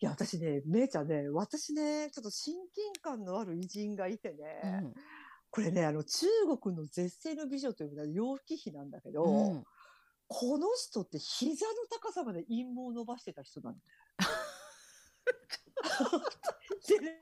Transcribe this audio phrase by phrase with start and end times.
[0.00, 4.36] いや、私ね、めいちゃんね、私ね、ちょっと親近感のある偉人がいてね、
[4.82, 4.94] うん。
[5.50, 6.26] これね、あの、中
[6.62, 9.64] 国の絶世の美女というのは楊貴妃なんだけど、うん。
[10.28, 13.84] この人って膝の高さまで陰謀を伸ばしてた人なんだよ。
[16.86, 17.18] でね、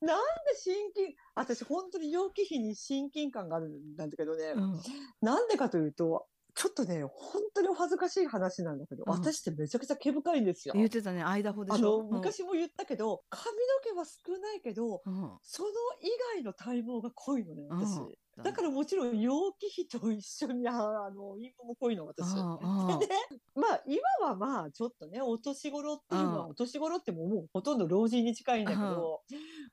[0.00, 4.80] なんで親近、私本当に楊貴妃に親近感があるんだけどね、うん。
[5.20, 9.12] なんでかというと、ちょっとね、本当にお恥ずかしい話なんだけど、うん。
[9.12, 10.74] 私ってめちゃくちゃ毛深いんですよ。
[10.76, 15.22] 言ってたねアイダホであしょの、昔も言ったけど、髪の毛は少ないけど、うん。
[15.22, 15.70] うんその
[16.00, 18.00] 以外の体毛が濃いのね、私。
[18.36, 18.44] うん。
[18.44, 20.74] だからもちろん、楊貴妃と一緒に、あ
[21.06, 22.46] あの、陰謀も濃いの、私。
[22.86, 23.06] でね、
[23.54, 26.50] まあ、今はまあ、ちょっとね、お年頃っていうのは、うん。
[26.50, 29.22] お年頃ってもうもうほとんど老人に近いんだけど、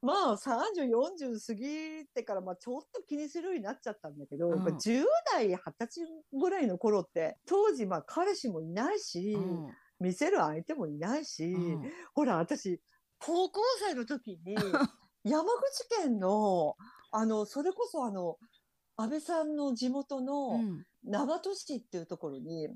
[0.01, 4.57] まあ、30、40過ぎてから、まあ、ちょっと気にするようになっちゃったんだけど、うん。
[4.57, 9.39] やっぱ10代、20歳ぐらいの頃って、当時、まあ、彼氏もいないし、う
[9.69, 9.77] ん。
[9.99, 11.93] 見せる相手もいないし、うん。
[12.13, 12.81] ほら、私、
[13.19, 14.81] 高校生の時に、
[15.23, 16.77] 山口県の、
[17.11, 18.39] あの、それこそあの、
[19.01, 20.85] 安倍さんの地元うのん。
[21.03, 22.73] 長門市っていうところに、うん。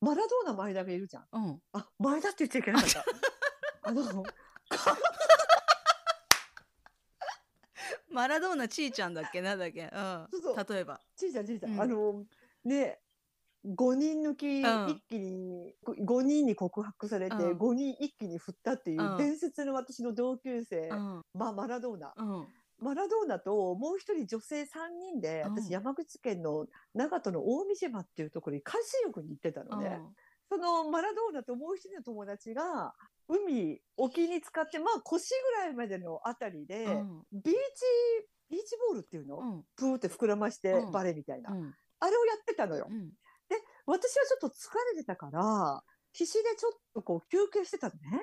[0.00, 1.26] マラドーナ前田がいるじゃん。
[1.32, 1.60] うん。
[1.72, 3.04] あ、前田って言っちゃいけなかった。
[3.82, 4.22] あの、
[8.08, 9.82] マラドーナちーちゃんだっけなんだっけ。
[9.82, 9.90] うん。
[10.32, 10.66] そうそう。
[10.72, 11.02] 例えば。
[11.16, 11.80] ちいちゃんちいちゃん、うん。
[11.82, 12.24] あの、
[12.64, 13.02] ね、
[13.66, 14.88] 5人抜き、ん。
[14.90, 17.58] 一気に、5人に告白されて、うん。
[17.58, 19.18] 5人一気に振ったっていううん。
[19.18, 21.22] 伝説の私の同級生、うん。
[21.34, 22.14] まあ、マラドーナ。
[22.16, 22.48] うん
[22.84, 24.66] マラドーナともう一人女性3
[25.00, 25.58] 人で、うん。
[25.58, 30.00] 私山口県の長門の大三島っていうところに海水浴に行ってたのね。
[30.50, 32.94] そのマラドーナともう一人の友達が、
[33.26, 37.22] 海、沖に使って、まあ腰ぐらいまでのあたりで、うん。
[37.32, 37.50] ビーチ、
[38.50, 39.64] ビーチボールっていうの、うん。
[39.76, 40.92] プーって膨らまして、うん。
[40.92, 41.74] バレーみたいな、うん。
[42.00, 42.86] あれをやってたのよ。
[42.90, 43.10] うん。
[43.86, 44.52] 私はちょっと疲
[44.94, 45.82] れてたから、
[46.12, 48.22] 必死でちょっとこう休憩してたのね。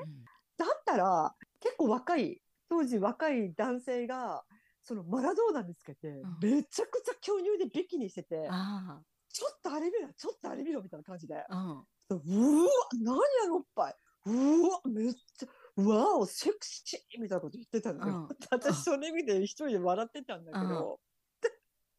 [0.57, 4.43] だったら、結構若い、当時若い男性が、
[4.83, 6.23] そのマラドーナ見つけて、ん。
[6.41, 8.99] めちゃくちゃ巨乳でビキニしてて、あ
[9.31, 11.35] ちょっとあれ見ろ、ちょっとあれ見ろみたいな感じで。
[11.49, 12.17] あうん。
[12.17, 12.69] うわ、
[13.01, 13.15] 何
[13.45, 13.95] あのおっぱい。
[14.25, 15.47] うわ、めっちゃ、
[15.77, 18.27] うわお、セクシーみたいなこと言ってたのよ。
[18.29, 18.37] うん。
[18.51, 20.99] 私それ見て一人で笑ってたんだけど。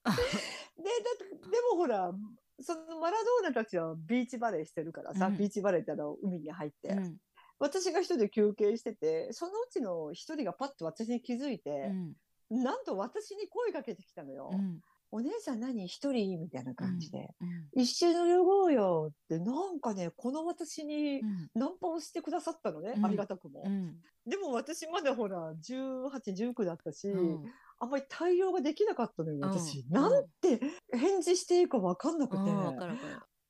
[0.04, 2.12] で、だでもほら、
[2.60, 5.38] そのマラドーナたちはビーチバレーしてるからさ、うん。
[5.38, 7.19] ビーチバレーってあの海に入って、うん。
[7.59, 12.16] 私が一人で休憩してて、そのうちの一人がパッと私に気づいてう、ん
[12.52, 14.50] なんと私に声かけてきたのよ。
[14.52, 14.80] うん。
[15.14, 15.86] お姉さん何？
[15.86, 16.40] 一人？
[16.40, 17.34] みたいな感じで。
[17.74, 17.82] うん。
[17.82, 21.50] 一緒に泳ごうよって、なんかね、この私にうん。
[21.54, 23.04] ナンパをしてくださったのね、うん。
[23.04, 23.62] ありがたくも。
[23.66, 23.96] うん。
[24.26, 26.10] でも私まだほら、18、
[26.52, 27.44] 19だったし、うん。
[27.78, 29.80] あんまり対応ができなかったのよ、私。
[29.80, 29.92] うん。
[29.92, 30.60] なんて
[30.92, 32.42] 返事していいかわかんなくて、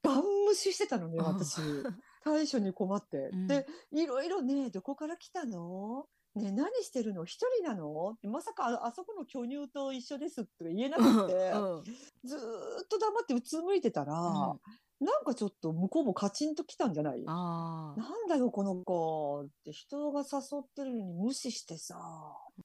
[0.02, 1.24] ガン無視してたのね、うん。
[1.24, 1.60] 私。
[2.24, 3.30] 対処に困って。
[3.32, 3.46] うん。
[3.46, 6.06] で、いろいろね、どこから来たの？
[6.34, 7.24] ね何してるの？
[7.24, 8.16] 一人なの？
[8.22, 11.84] まさかああそこの巨乳と一緒ですって言えなくて、うん。
[12.24, 12.40] ずーっ
[12.88, 14.60] と黙ってうつむいてたら、うん。
[15.04, 17.24] なんかちょっと向こうもカチンと来たんじゃない？
[17.24, 21.98] なんだよ、この子って人が誘ってるのに無視してさ。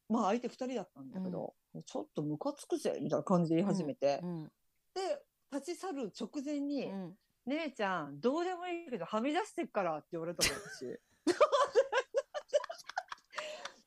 [0.10, 1.54] まあ相手二人だったんだけど、
[1.86, 4.20] ちょっとムカつくぜ、みたいな感じで言い始めて。
[4.24, 4.44] うん。
[4.44, 4.52] で、
[5.52, 7.14] 立ち去る直前に、うん
[7.48, 11.00] 姉ちゃん、どうでもいいけどはみ出してっからって言われたの、私。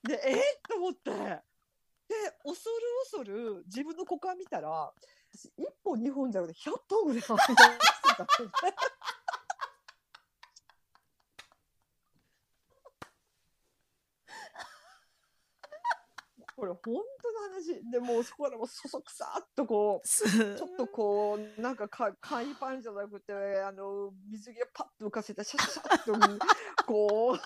[0.02, 1.10] で、えっ と思って。
[1.10, 4.92] で、恐る恐る自分の股間見たら、
[5.32, 8.26] 私1本2本じゃなくて100本ぐらいはみ出してた。
[16.60, 17.90] これ本当の話。
[17.90, 23.32] でもうそこからもそそくさっとこう、ちょっとこう、なんかか、簡易パンじゃなくて、
[23.62, 26.12] あの、水着をパッと浮かせて、シャッシャッと、
[26.84, 27.38] こう、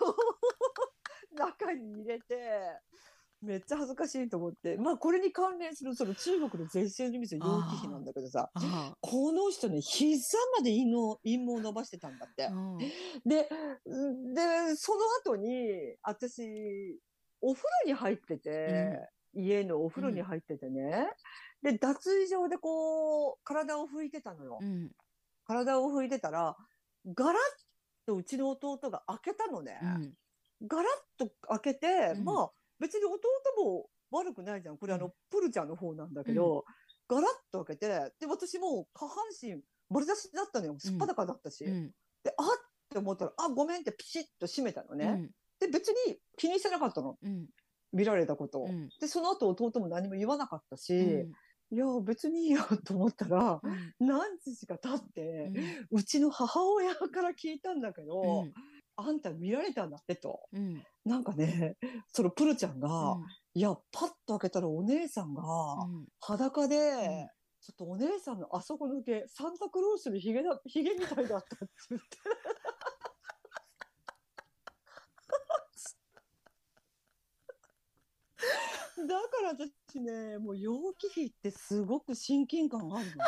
[1.35, 2.81] 中に入れて、
[3.43, 4.77] めっちゃ恥ずかしいと思って。
[4.77, 12.53] まあ、これに関連する、その中国の絶世の水、楊貴妃なんだけどさ、あこの人ね、膝まで陰謀陰謀を伸ばしてたんだってあ。
[12.53, 12.89] うんで、
[13.25, 13.47] で、
[14.77, 16.99] その後に、私、
[17.41, 21.11] お風呂に入ってて、家のお風呂に入っててね、
[21.63, 24.59] で、脱衣場でこう、体を拭いてたのよ。
[24.61, 24.91] うん
[25.47, 26.57] 体を拭いてたら、
[27.15, 27.37] ガラッ
[28.07, 29.79] とうちの弟が開けたのね。
[30.61, 31.87] うんガラッと開けて、
[32.17, 33.19] うんまあ、別に弟
[33.59, 34.79] も悪くないじゃん。
[34.79, 36.65] これあの、うんプルちゃんの方なんだけど、
[37.09, 37.89] ガラッと開けて、
[38.21, 39.61] で、私もう下半身
[39.91, 40.77] 丸出しだったのよ。
[40.79, 41.65] すっぱだかだったし。
[41.65, 41.91] うん
[42.23, 45.07] で、あっって思ったら、あ、ごめんってピシッと閉めたのね。
[45.07, 45.31] うん
[45.61, 47.17] で、別に気にしてなかったの。
[47.23, 47.47] うん
[47.93, 48.67] 見られたことを。
[48.67, 51.33] うんで、その後弟も何も言わなかったし、うん
[51.71, 55.53] いや、別にいいよと思ったら、うん何日か経って、
[55.91, 58.47] うちの母親から聞いたんだけど、
[58.97, 60.41] あんた見られたんだってと。
[60.53, 61.77] うんなんかね、
[62.13, 63.27] そのプルちゃんが、うん
[63.57, 67.29] いや、パッと開けたらお姉さんがうん裸で、ん
[67.61, 72.19] ちょっとお姉さんのあそこの毛、サンタクロースのヒゲだ、ヒゲみたいだったって言って。
[78.97, 83.23] だから私ね、もう楊貴妃ってすごく親近感があるのね。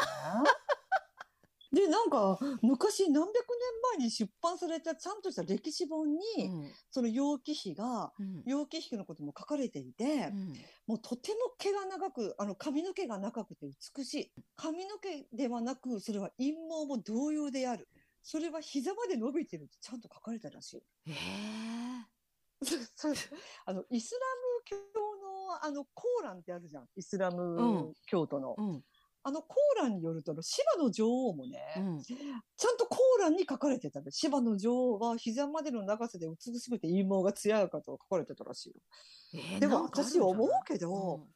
[1.73, 10.53] で、なんか、昔何百年前に出版されたちゃんとした歴史本に、うんその楊貴妃が、うん楊貴妃のことも書かれていて、うん
[10.87, 13.67] もうとても毛が長く、あの髪の毛が長くて
[13.97, 14.33] 美しい。
[14.55, 17.89] 髪の毛ではなく、それは陰毛も同様である。
[18.23, 20.75] それは膝まで伸びてるってちゃんと書かれたらし
[21.07, 21.11] い。
[21.11, 22.17] へえ
[22.97, 23.29] そそ
[23.67, 26.89] あの、イスラム教のあの、コーランってあるじゃん。
[26.97, 28.55] イスラうム教徒の。
[28.57, 28.85] うん
[29.29, 38.75] あのコーランによると、あのシバの女王もね、うんちゃんとコーランに書かれてたんで、シバの女王は膝までの長さで美しくて陰毛が艶やかと書かれてたらしいよ。
[39.35, 41.27] えーでも私思うけど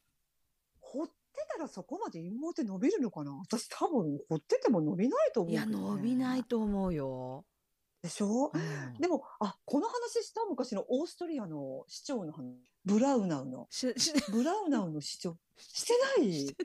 [0.81, 1.13] 掘って
[1.57, 3.33] たらそこまで陰毛って伸びるのかな？
[3.33, 5.59] 私多分掘ってても伸びないと思うね。
[5.59, 7.45] や伸びないと思うよ。
[8.03, 8.53] でしょ？
[8.55, 12.55] うんでも、あ、この話した昔のオーストリアの市長の話。
[12.85, 13.69] ブラウナウの。
[14.33, 15.37] ブラウナウの市長。
[15.59, 16.57] してない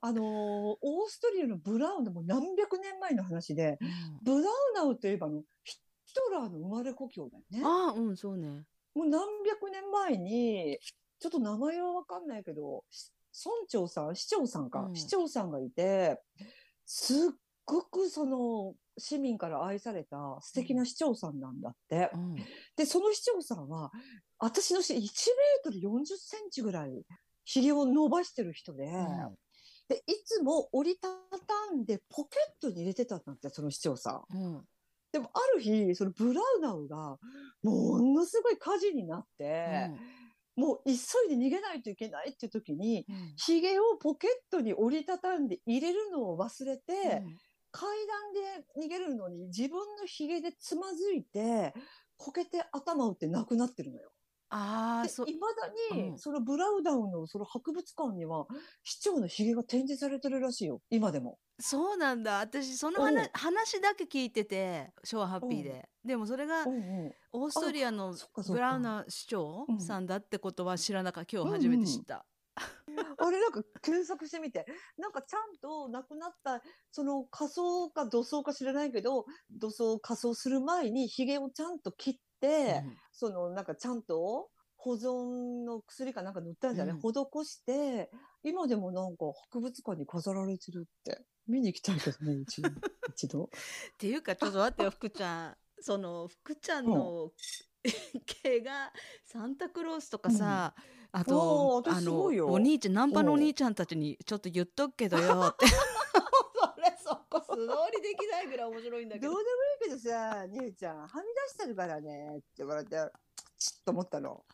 [0.00, 3.88] あのーオーストリアのブラウナも何百年前の話で、うん
[4.22, 5.78] ブラウナウといえばあの、ヒ
[6.14, 7.60] トラーの生まれ故郷だよね。
[7.64, 8.48] ああうんそうね。
[8.94, 10.78] もう何百年前に、
[11.18, 13.12] ちょっと名前はわかんないけど、し
[13.44, 16.20] 村長さん、市長さんか、うん市長さんがいて、
[16.86, 17.30] すっ
[17.64, 22.10] ごくその市民から愛された素敵な市長さんなんだって。
[22.14, 22.34] うん
[22.76, 23.90] で、その市長さんは、
[24.38, 25.08] 私のし1メー
[25.64, 27.02] トル40センチぐらい、
[27.44, 28.86] 髭を伸ばしてる人で、
[29.88, 31.08] で、いつも折りた
[31.46, 34.36] たんでポケットに入れてたんだって、その市長さん。
[34.36, 34.64] うん
[35.12, 37.18] でもある日、そのブラウナウが、
[37.62, 39.90] ものすごい火事になって、
[40.56, 47.38] もう急いで逃げないといけないっていう時に、うんヒゲをポケットに折りたたんで入れるのを忘れて、うん
[47.72, 48.32] 階段
[48.80, 51.74] で逃げるのに自分のヒゲでつまずいて、
[52.16, 54.10] こけて頭打って亡くなってるのよ。
[54.50, 56.18] で、ああそういまだに、うん。
[56.18, 58.46] そのブラウダウンのその博物館には、
[58.82, 60.80] 市長のヒゲが展示されてるらしいよ。
[60.90, 61.38] 今でも。
[61.58, 62.40] そうなんだ。
[62.40, 65.88] 私そのうん話話だけ聞いてて昭和ハッピーで。
[66.04, 66.64] でもそれが。
[67.32, 68.14] オーストリアの
[68.46, 69.80] ブラウナ市長うん。
[69.80, 71.36] さんだってことは知らなかった。
[71.36, 72.26] 今日初めて知った。
[73.18, 74.66] あれなんか検索してみて、
[74.96, 87.00] なんかちゃんと亡くなった、その仮装か土葬か知らないけど、土葬仮装する前にヒゲをちゃんと切って、うんそのなんかちゃんと保存の薬かなんか塗ったんじゃない、うん。
[87.00, 88.10] 施して、
[88.44, 91.22] 今でもなんか博物館に飾られてるって。
[91.48, 92.68] 見に行きたいけどね、一度。
[93.08, 93.44] 一度。
[93.44, 93.48] っ
[93.98, 95.56] ていうかちょっと待ってよ福ちゃん。
[95.80, 97.32] その福ちゃんの
[98.42, 98.92] 毛が
[99.24, 100.74] サンタクロースとかさ、
[101.12, 105.66] あとおー私あのお兄ちゃんナンパのお兄ちゃんたちにちょっと言っとくけどよって
[107.46, 109.32] 素通りできないぐらい面白いんだけど。
[109.32, 109.50] どうで
[109.88, 112.90] もいいけどさ、兄ちゃん、はみ出してるからね、って言われて、
[113.58, 114.44] チッと思ったの。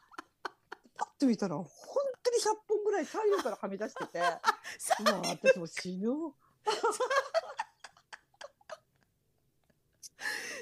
[0.97, 1.67] パッと見たら、本
[2.23, 4.37] 当に100本ぐらい左右からはみ出してて、うわ、
[5.25, 6.09] 私もう死ぬ。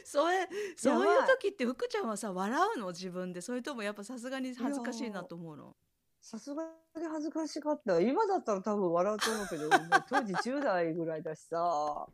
[0.04, 2.88] それそういう時って福ちゃんはさ笑うの？
[2.88, 3.40] 自分で。
[3.40, 5.76] それともやっぱさすがに恥ずかしいなと思うの？
[6.20, 6.62] さすが
[6.96, 8.00] に恥ずかしかった。
[8.00, 12.06] 今だったら多分笑うと思うけど、もう当時10代ぐらいだしさ、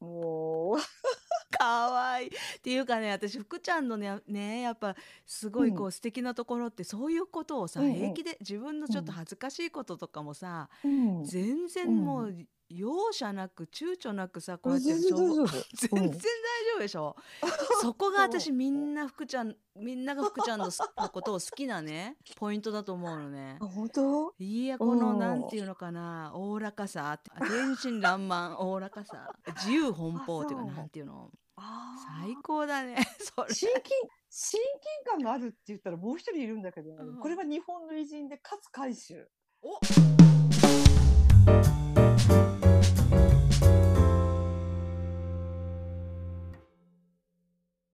[0.00, 0.78] もう、
[1.56, 2.28] かわいい。
[2.28, 2.30] っ
[2.62, 4.96] ていうかね私福ちゃんのねねやっぱ
[5.26, 7.94] すごいこう、素敵なところってそういうことをさ、うんうん。
[7.94, 11.24] 平気で自分のちょっと恥ずかしいこととかもさ、うん。
[11.24, 12.34] 全然もう
[12.70, 15.46] 容赦なく躊躇なくさこうやって全然大丈夫。
[15.46, 16.20] 全然大丈
[16.76, 17.16] 夫でしょ、
[17.82, 20.70] そこが私みんな福ちゃんみんなが福ちゃんの
[21.12, 23.58] ことを好きなね ポイントだと思うのね。
[23.60, 23.66] あ、。
[23.66, 24.34] 本当？
[24.38, 25.18] いやこのうん。
[25.18, 27.20] なんていうのかなおおらかさ。
[27.38, 29.32] 天真爛漫 おおらかさ。
[29.56, 31.30] 自由奔放っていうかなんていうの？
[32.22, 33.52] 最高だねそれ。
[33.52, 33.92] 親近、
[34.30, 34.60] 親
[35.04, 37.20] 近感があるって言ったらもう一人いるんだけど、うん。
[37.20, 39.28] これは日本の偉人で勝海舟。
[39.62, 39.78] お